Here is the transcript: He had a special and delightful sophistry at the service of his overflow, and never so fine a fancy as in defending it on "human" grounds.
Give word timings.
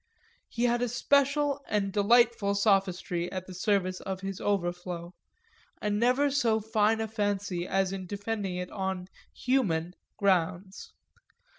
He 0.49 0.63
had 0.63 0.81
a 0.81 0.89
special 0.89 1.61
and 1.67 1.93
delightful 1.93 2.55
sophistry 2.55 3.31
at 3.31 3.45
the 3.45 3.53
service 3.53 3.99
of 4.01 4.21
his 4.21 4.41
overflow, 4.41 5.13
and 5.79 5.99
never 5.99 6.31
so 6.31 6.59
fine 6.59 6.99
a 6.99 7.07
fancy 7.07 7.67
as 7.67 7.93
in 7.93 8.07
defending 8.07 8.55
it 8.55 8.71
on 8.71 9.09
"human" 9.31 9.93
grounds. 10.17 10.91